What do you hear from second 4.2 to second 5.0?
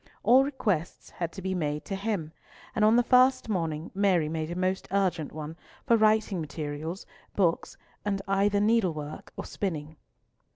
made a most